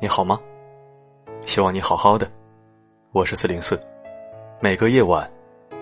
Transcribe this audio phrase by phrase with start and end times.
[0.00, 0.40] 你好吗？
[1.46, 2.28] 希望你好好的。
[3.12, 3.80] 我是四零四，
[4.60, 5.30] 每个夜晚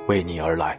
[0.07, 0.79] 为你而来。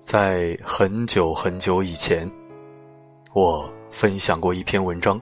[0.00, 2.28] 在很久很久以前，
[3.32, 5.20] 我分享过一篇文章，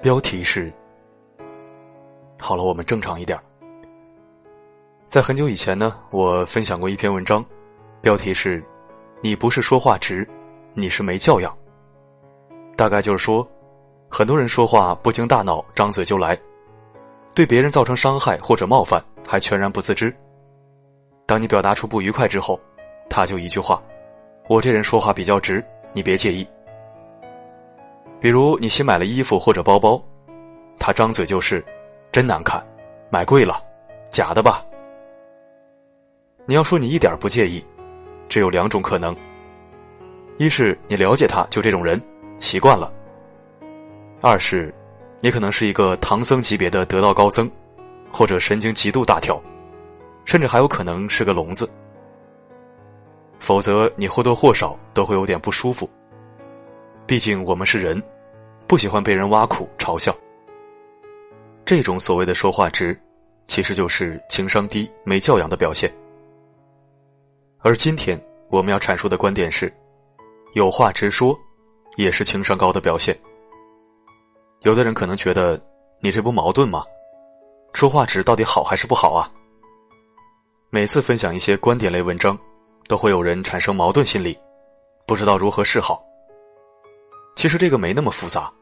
[0.00, 0.72] 标题是
[2.40, 3.38] “好了，我们正常一点”。
[5.06, 7.44] 在很久以前呢，我分享过一篇文章，
[8.04, 8.62] 标题是
[9.22, 10.28] “你不是说话直，
[10.74, 11.56] 你是没教养”。
[12.76, 13.48] 大概就是说，
[14.10, 16.38] 很多人说话不经大脑，张嘴就来，
[17.34, 20.14] 对别人造成伤害或者冒犯还全然不自知。
[21.24, 22.60] 当你表达出不愉快之后，
[23.08, 23.82] 他就一句话
[24.50, 25.64] ：“我这人说话比较直，
[25.94, 26.46] 你别介意。”
[28.20, 29.98] 比如你新买了衣服或者包包，
[30.78, 31.64] 他张嘴就是
[32.12, 32.62] ：“真难看，
[33.08, 33.64] 买贵了，
[34.10, 34.62] 假的吧？”
[36.44, 37.64] 你要说你一点不介意，
[38.34, 39.14] 只有两种可能：
[40.38, 42.02] 一是你了解他就这种人，
[42.38, 42.90] 习惯了；
[44.20, 44.74] 二是，
[45.20, 47.48] 你可能是一个唐僧级别的得道高僧，
[48.10, 49.40] 或者神经极度大条，
[50.24, 51.70] 甚至还有可能是个聋子。
[53.38, 55.88] 否则，你或多或少都会有点不舒服。
[57.06, 58.02] 毕竟我们是人，
[58.66, 60.12] 不喜欢被人挖苦嘲笑。
[61.64, 63.00] 这种所谓的说话直，
[63.46, 65.88] 其实就是情商低、没教养的表现。
[67.64, 68.20] 而今天
[68.50, 69.72] 我们要阐述的观点是：
[70.52, 71.34] 有话直说，
[71.96, 73.18] 也是情商高的表现。
[74.60, 75.58] 有的人可能觉得
[75.98, 76.84] 你这不矛盾吗？
[77.72, 79.32] 说话直到底好还是不好啊？
[80.68, 82.38] 每次分享一些观点类文章，
[82.86, 84.38] 都会有人产生矛盾心理，
[85.06, 86.04] 不知道如何是好。
[87.34, 88.52] 其实这个没那么复杂。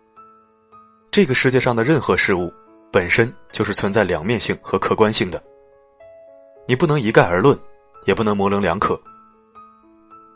[1.11, 2.53] 这个世界上的任何事物
[2.93, 5.43] 本身就是存在两面性和客观性的，
[6.69, 7.59] 你不能一概而论。
[8.05, 9.01] 也不能模棱两可。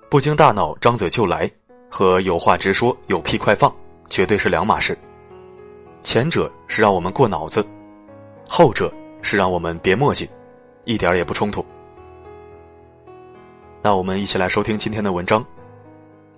[0.08, 1.50] 不经大脑张嘴就来，
[1.90, 3.74] 和有话直说、有屁快放，
[4.08, 4.96] 绝对是两码事。
[6.02, 7.66] 前者是让我们过脑子，
[8.48, 8.92] 后者
[9.22, 10.30] 是让我们别墨迹，
[10.84, 11.64] 一点也不冲突。
[13.82, 15.44] 那我们一起来收听今天的文章。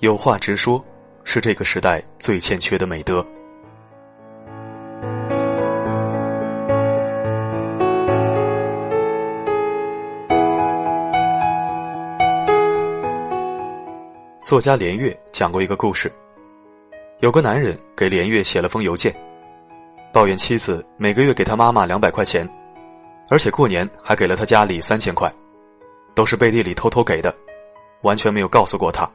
[0.00, 0.82] 有话直说，
[1.24, 3.24] 是这个时代最欠缺的美德。
[14.40, 16.10] 作家连岳讲过一个故事，
[17.18, 19.12] 有个男人给连岳写了封邮件，
[20.12, 22.48] 抱怨妻子每个月给他妈妈两百块钱，
[23.30, 25.28] 而且过年还给了他家里三千块，
[26.14, 27.34] 都是背地里偷偷给的，
[28.02, 29.10] 完全没有告诉过他。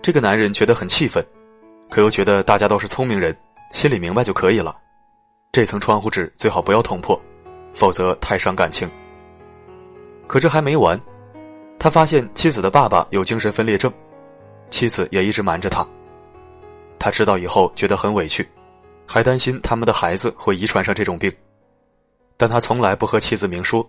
[0.00, 1.22] 这个男人觉得很气愤，
[1.90, 3.36] 可又觉得大家都是聪明人，
[3.74, 4.74] 心里明白就可以了。
[5.52, 7.20] 这层窗户纸最好不要捅破，
[7.74, 8.90] 否则太伤感情。
[10.26, 10.98] 可这还没完，
[11.78, 13.92] 他发现妻子的爸爸有精神分裂症。
[14.70, 15.86] 妻子也一直瞒着他。
[16.98, 18.46] 他知道以后觉得很委屈，
[19.06, 21.32] 还担心他们的孩子会遗传上这种病，
[22.36, 23.88] 但他从来不和妻子明说，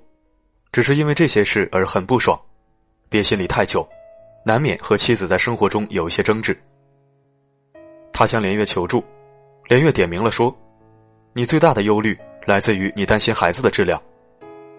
[0.72, 2.40] 只是因为这些事而很不爽，
[3.10, 3.86] 憋心里太久，
[4.46, 6.58] 难免和妻子在生活中有一些争执。
[8.14, 9.04] 他向连月求助，
[9.68, 10.56] 连月点明了说
[11.34, 14.02] ：“你最大的忧虑来自于你担心孩子的质量，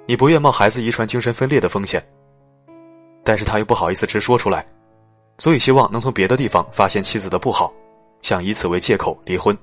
[0.06, 2.02] 你不愿冒孩子遗传精神分裂的风险。”
[3.24, 4.66] 但是他又不好意思直说出来。
[5.38, 7.72] 所以希望能从别的地方发现妻子的不好，
[8.20, 9.56] 想以此为借口离婚。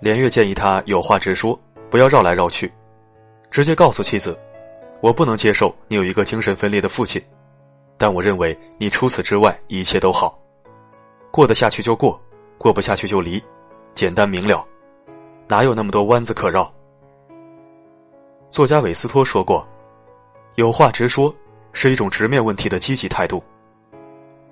[0.00, 1.58] 连月建议他有话直说，
[1.90, 2.72] 不要绕来绕去，
[3.50, 4.38] 直接告诉妻子
[5.00, 7.22] ：“我不能接受你有一个精神分裂的父亲，
[7.98, 10.38] 但我认为你除此之外一切都好，
[11.30, 12.20] 过得下去就过，
[12.56, 13.42] 过不下去就离，
[13.94, 14.66] 简单明了，
[15.48, 16.72] 哪有那么多弯子可绕？”
[18.48, 19.66] 作家韦斯托说过
[20.56, 21.34] ：“有话直说
[21.74, 23.44] 是一种直面问题的积极态度。”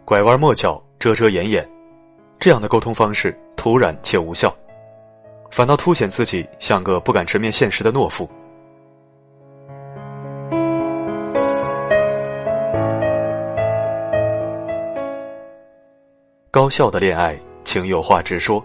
[0.04, 1.66] 拐弯抹角、遮遮掩掩，
[2.38, 4.54] 这样的沟通方式突然且无效，
[5.50, 8.28] 反倒凸显自己像个不敢直面现实的懦夫。
[16.50, 18.62] 高效的恋爱，请有话直说。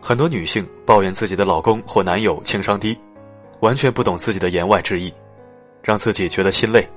[0.00, 2.98] 很多女性抱怨自己的老公或男友情商低，
[3.60, 5.12] 完全不懂自己的言外之意，
[5.82, 6.88] 让自己觉得心累。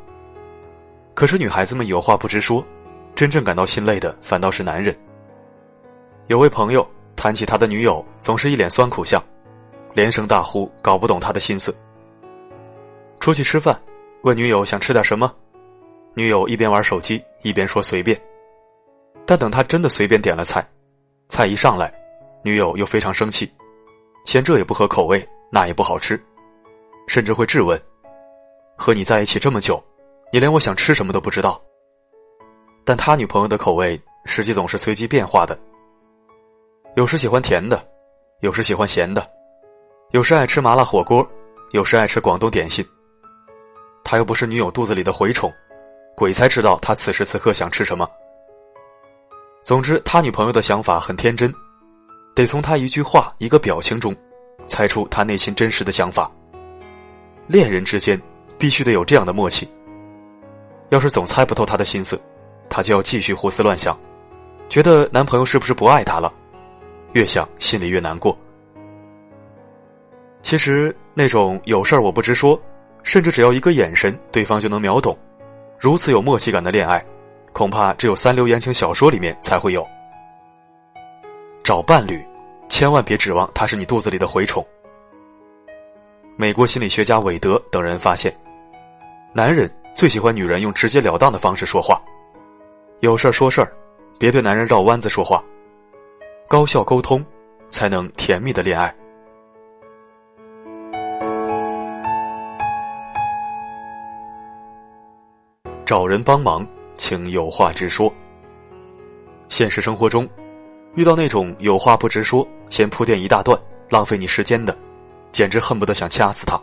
[1.20, 2.66] 可是女孩子们有话不直说。
[3.14, 4.98] 真正感到心累的反倒是男人。
[6.28, 9.22] 有位朋友谈起他的女友，总是一脸酸苦相，
[9.94, 11.76] 连声大呼，搞不懂他的心思。
[13.20, 13.78] 出去吃饭，
[14.22, 15.30] 问女友想吃点什么，
[16.14, 18.18] 女友一边玩手机一边说随便。
[19.26, 20.66] 但等他真的随便点了菜，
[21.28, 21.94] 菜一上来，
[22.46, 23.52] 女友又非常生气，
[24.24, 26.18] 嫌这也不合口味，那也不好吃，
[27.10, 27.78] 甚至会质问
[28.78, 29.84] ：“和你在一起这么久，
[30.32, 31.62] 你连我想吃什么都不知道。
[32.86, 35.58] 但他女朋友的口味实际总是随机变化的，
[36.96, 37.84] 有时喜欢甜的，
[38.42, 39.28] 有时喜欢咸的，
[40.12, 41.28] 有时爱吃麻辣火锅，
[41.72, 42.86] 有时爱吃广东点心。
[44.04, 45.52] 他又不是女友肚子里的蛔虫，
[46.16, 48.10] 鬼才知道他此时此刻想吃什么。
[49.62, 51.54] 总之，他女朋友的想法很天真，
[52.34, 54.16] 得从他一句话、一个表情中，
[54.68, 56.32] 猜出他内心真实的想法。
[57.46, 58.20] 恋人之间
[58.58, 59.68] 必须得有这样的默契。
[60.90, 62.20] 要是总猜不透他的心思，
[62.70, 63.98] 她就要继续胡思乱想，
[64.68, 66.34] 觉得男朋友是不是不爱她了？
[67.14, 68.38] 越想心里越难过。
[70.42, 72.60] 其实那种有事儿我不直说，
[73.04, 75.18] 甚至只要一个眼神，对方就能秒懂，
[75.80, 77.04] 如此有默契感的恋爱。
[77.52, 79.86] 恐怕只有三流言情小说里面才会有。
[81.64, 82.24] 找伴侣，
[82.70, 84.66] 千万别指望他是你肚子里的蛔虫。
[86.38, 88.34] 美国心理学家韦德等人发现，
[89.34, 92.02] 男人最喜欢女人用直截了当的方式说话，
[93.02, 93.70] 有事儿说事儿，
[94.18, 95.44] 别对男人绕弯子说话，
[96.48, 97.22] 高效沟通，
[97.68, 98.96] 才能甜蜜的恋爱。
[105.86, 106.66] 找人帮忙。
[106.96, 108.14] 请有话直说。
[109.50, 110.26] 现实生活中，
[110.96, 113.60] 遇到那种有话不直说、先铺垫一大段、
[113.90, 114.74] 浪费你时间的，
[115.34, 116.58] 简直恨不得想掐死他。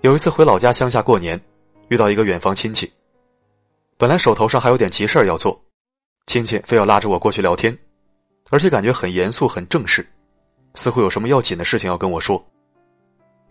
[0.00, 1.38] 有一次回老家乡下过年，
[1.92, 2.90] 遇到一个远房亲戚，
[3.98, 5.62] 本来手头上还有点急事儿要做，
[6.24, 7.76] 亲戚非要拉着我过去聊天，
[8.48, 10.02] 而且感觉很严肃、很正式，
[10.74, 12.42] 似乎有什么要紧的事情要跟我说。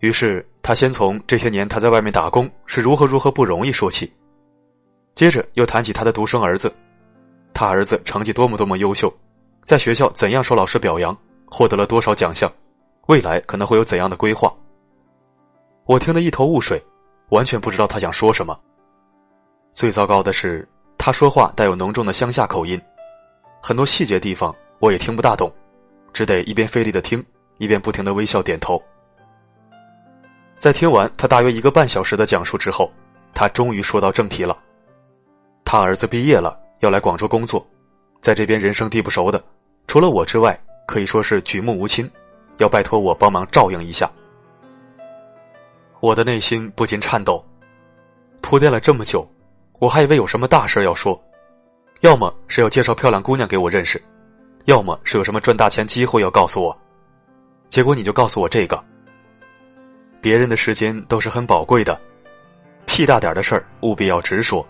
[0.00, 4.12] 于是他先从这些年他在外面打工是如何如何不容易说起。
[5.14, 6.74] 接着又谈起他的独生儿子，
[7.54, 9.16] 他儿子成绩多么多么优秀，
[9.64, 11.16] 在学校怎样受老师表扬，
[11.46, 12.52] 获得了多少奖项，
[13.06, 14.52] 未来可能会有怎样的规划。
[15.84, 16.84] 我听得一头雾水，
[17.32, 18.58] 完全不知道他想说什么。
[19.72, 20.68] 最糟糕的是，
[20.98, 22.80] 他说话带有浓重的乡下口音，
[23.62, 25.50] 很多细节地方我也听不大懂，
[26.12, 27.24] 只得一边费力的听，
[27.56, 28.80] 一边不停的微笑点头。
[30.58, 32.92] 在听完他大约一个半小时的讲述之后，
[33.32, 34.56] 他终于说到正题了。
[35.64, 37.66] 他儿子毕业了，要来广州工作，
[38.20, 39.42] 在这边人生地不熟的，
[39.86, 42.08] 除了我之外，可以说是举目无亲，
[42.58, 44.10] 要拜托我帮忙照应一下。
[46.02, 47.40] 我的内心不禁颤抖，
[48.40, 49.24] 铺垫了这么久，
[49.78, 51.16] 我还以为有什么大事要说，
[52.00, 54.02] 要么是要介绍漂亮姑娘给我认识，
[54.64, 56.76] 要么是有什么赚大钱机会要告诉我，
[57.68, 58.82] 结果你就告诉我这个。
[60.20, 62.00] 别人的时间都是很宝贵的，
[62.84, 64.66] 屁大点的事儿务必要直说。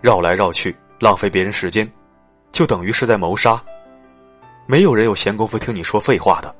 [0.00, 1.90] 绕来绕去，浪费别人时间，
[2.52, 3.60] 就等于是在谋杀。
[4.66, 6.54] 没有人有闲工夫听你说废话的。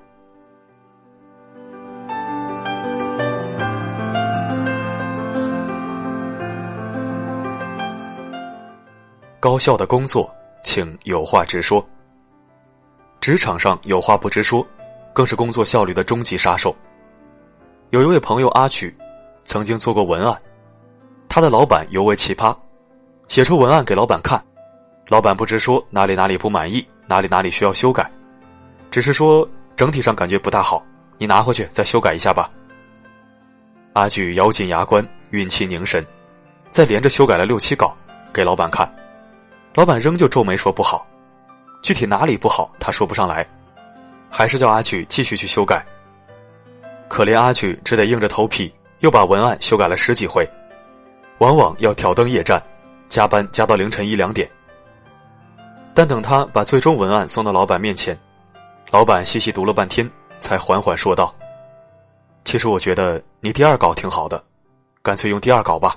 [9.41, 10.31] 高效的工作，
[10.63, 11.85] 请有话直说。
[13.23, 14.65] 职场上有话不直说，
[15.15, 16.77] 更是工作效率的终极杀手。
[17.89, 18.95] 有一位朋友阿曲，
[19.47, 20.39] 曾经做过文案，
[21.27, 22.55] 他的老板尤为奇葩。
[23.29, 24.45] 写出文案给老板看，
[25.09, 28.11] 老板不直说哪里哪里不满意，哪里哪里需要修改，
[28.91, 30.85] 只是说整体上感觉不大好，
[31.17, 32.51] 你拿回去再修改一下吧。
[33.95, 36.07] 阿曲咬紧牙关，运气凝神，
[36.71, 37.97] 再连着修改了六七稿
[38.35, 38.87] 给老板看，
[39.75, 41.07] 老板仍旧皱眉说不好，
[41.83, 43.47] 具体哪里不好他说不上来，
[44.29, 45.85] 还是叫阿曲继续去修改。
[47.09, 50.49] 可怜阿曲只得硬着头皮又把文案修改了十几回，
[51.39, 52.63] 往往要挑灯夜战。
[53.09, 54.49] 加班加到凌晨一两点，
[55.93, 58.17] 但等他把最终文案送到老板面前，
[58.93, 60.09] 老板细细读了半天，
[60.39, 61.35] 才缓缓说道
[62.47, 64.41] ：“其实我觉得你第二稿挺好的，
[65.03, 65.97] 干脆用第二稿吧。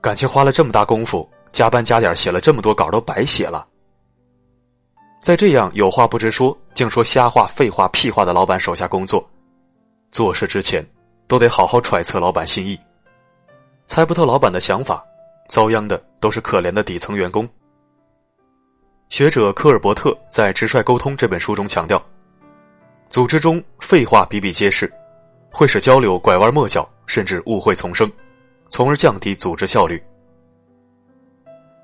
[0.00, 3.66] 感情花了这么大功夫，加班加点写了这么多稿都白写了。
[5.20, 9.28] 在这样有话不直说，净说瞎话、废话、屁话的老板手下工作，
[10.12, 10.86] 做事之前
[11.26, 12.78] 都得好好揣测老板心意，
[13.86, 15.04] 猜不透老板的想法。”
[15.48, 17.48] 遭殃的都是可怜的底层员工。
[19.08, 22.04] 学者科尔伯特在《直率沟通》这本书中强调，
[23.08, 24.92] 组织中废话比比皆是，
[25.50, 28.12] 会使交流拐弯抹角，甚至误会丛生，
[28.68, 29.98] 从而降低组织效率。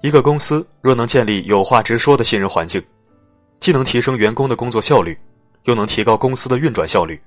[0.04, 2.84] 一个公司若能建立有话直说的信任环境，
[3.58, 5.18] 既能提升员工的工作效率，
[5.62, 7.18] 又能提高公司的运转效率，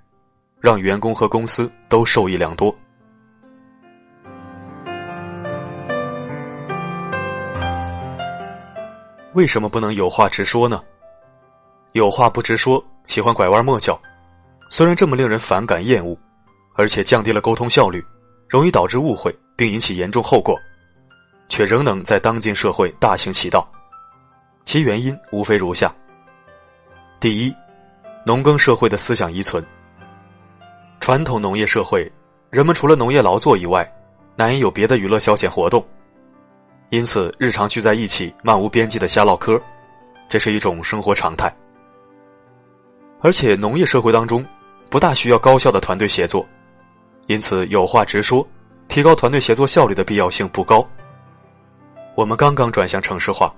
[0.62, 2.72] 让员工和公司都受益良多。
[9.34, 10.80] 为什么不能有话直说呢？
[11.94, 14.00] 有话不直说，喜欢拐弯抹角，
[14.70, 16.16] 虽然这么令人反感厌恶，
[16.76, 18.06] 而且降低了沟通效率，
[18.48, 20.56] 容易导致误会，并引起严重后果，
[21.50, 23.68] 却仍能在当今社会大行其道。
[24.66, 25.94] 其原因无非如下：
[27.20, 27.56] 第一，
[28.26, 29.66] 农耕社会的思想遗存。
[31.00, 32.12] 传统农业社会，
[32.50, 33.90] 人们除了农业劳作以外，
[34.36, 35.86] 难以有别的娱乐消遣活动，
[36.90, 39.60] 因此日常聚在一起漫无边际的瞎唠嗑，
[40.28, 41.56] 这是一种生活常态。
[43.22, 44.46] 而且农业社会当中，
[44.90, 46.46] 不大需要高效的团队协作，
[47.28, 48.46] 因此有话直说，
[48.90, 50.86] 提高团队协作效率的必要性不高。
[52.18, 53.54] 我们刚刚转向城市化。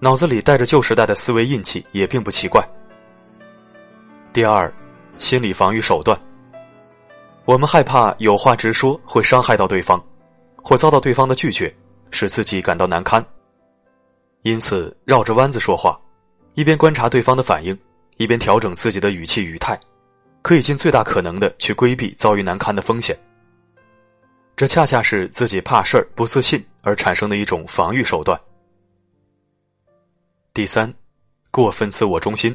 [0.00, 2.60] 脑子里带着旧时代的思维印记也并不奇怪。
[4.32, 4.74] 第二，
[5.20, 6.20] 心理防御手段。
[7.44, 10.04] 我们害怕有话直说会伤害到对方，
[10.56, 11.72] 或遭到对方的拒绝，
[12.10, 13.24] 使自己感到难堪。
[14.42, 15.96] 因此，绕着弯子说话，
[16.54, 17.78] 一边观察对方的反应，
[18.16, 19.78] 一边调整自己的语气语态，
[20.42, 23.16] 可以尽最大可能的去规避遭遇难堪的风险。
[24.54, 28.38] 这恰恰是自己怕事儿、不自信而产生的一种防御手段。
[30.54, 30.92] 第三，
[31.50, 32.54] 过分自我中心。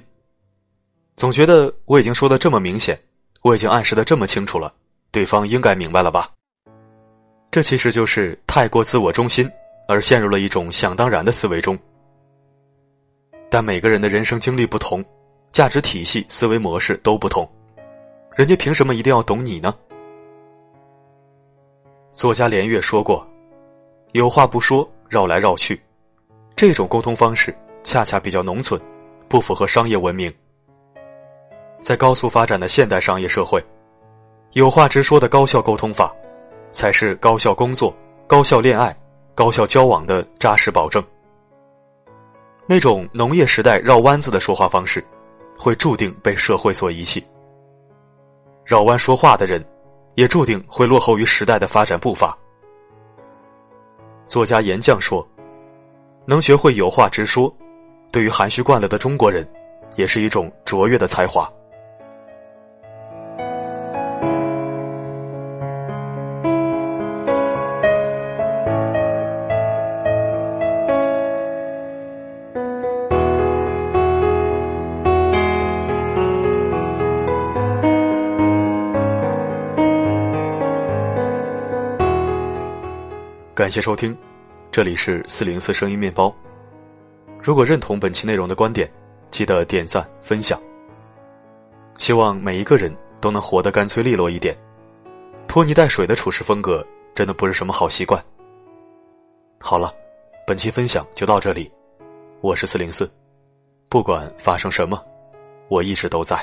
[1.15, 2.97] 总觉得我已经说的这么明显，
[3.41, 4.71] 我已经暗示的这么清楚了，
[5.11, 6.31] 对方应该明白了吧？
[7.49, 9.49] 这其实就是太过自我中心，
[9.87, 11.77] 而陷入了一种想当然的思维中。
[13.49, 15.03] 但每个人的人生经历不同，
[15.51, 17.49] 价值体系、思维模式都不同，
[18.35, 19.75] 人家凭什么一定要懂你呢？
[22.17, 23.23] 作家连岳说过
[24.13, 25.79] ：“有话不说，绕来绕去，
[26.55, 27.55] 这种沟通方式。”
[27.85, 28.81] 恰恰比较农村，
[29.29, 30.33] 不符合商业文明。
[31.79, 33.63] 在高速发展的现代商业社会，
[34.53, 36.11] 有话直说的高效沟通法，
[36.71, 37.95] 才是高效工作、
[38.25, 38.97] 高效恋爱、
[39.35, 41.01] 高效交往的扎实保证。
[42.65, 45.05] 那种农业时代绕弯子的说话方式，
[45.55, 47.23] 会注定被社会所遗弃。
[48.65, 49.63] 绕弯说话的人，
[50.17, 52.35] 也注定会落后于时代的发展步伐。
[54.25, 55.25] 作家严酱说
[56.25, 57.55] ：“能学会有话直说。”
[58.11, 59.47] 对于含蓄惯了的中国人，
[59.95, 61.47] 也是一种卓越的才华。
[83.57, 84.15] 感谢收听，
[84.71, 86.31] 这里是四零四声音面包。
[87.41, 88.87] 如果认同本期内容的观点，
[89.31, 90.61] 记得点赞分享。
[91.97, 94.55] 希望每一个人都能活得干脆利落一点，
[95.47, 96.85] 拖泥带水的处事风格
[97.15, 98.23] 真的不是什么好习惯。
[99.59, 99.91] 好了，
[100.45, 101.67] 本期分享就到这里，
[102.41, 103.11] 我是四零四，
[103.89, 105.03] 不管发生什么，
[105.67, 106.37] 我一直都在。